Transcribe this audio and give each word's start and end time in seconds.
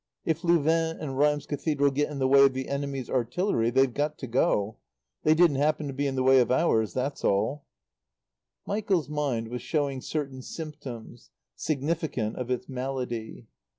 If 0.25 0.43
Louvain 0.43 0.97
and 0.99 1.15
Rheims 1.15 1.45
Cathedral 1.45 1.91
get 1.91 2.09
in 2.09 2.17
the 2.17 2.27
way 2.27 2.43
of 2.45 2.53
the 2.55 2.69
enemy's 2.69 3.07
artillery 3.07 3.69
they've 3.69 3.93
got 3.93 4.17
to 4.17 4.25
go. 4.25 4.77
They 5.21 5.35
didn't 5.35 5.57
happen 5.57 5.85
to 5.85 5.93
be 5.93 6.07
in 6.07 6.15
the 6.15 6.23
way 6.23 6.39
of 6.39 6.49
ours, 6.49 6.95
that's 6.95 7.23
all." 7.23 7.65
Michael's 8.65 9.09
mind 9.09 9.49
was 9.49 9.61
showing 9.61 10.01
certain 10.01 10.41
symptoms, 10.41 11.29
significant 11.55 12.37
of 12.37 12.49
its 12.49 12.67
malady. 12.67 13.45